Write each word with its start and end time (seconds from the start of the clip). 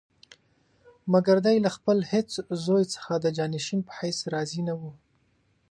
مګر 1.11 1.37
دی 1.45 1.57
له 1.65 1.69
خپل 1.75 1.97
هېڅ 2.11 2.29
زوی 2.65 2.83
څخه 2.93 3.13
د 3.23 3.25
جانشین 3.37 3.79
په 3.87 3.91
حیث 3.99 4.17
راضي 4.33 4.61
نه 4.69 4.73
وو. 4.79 4.91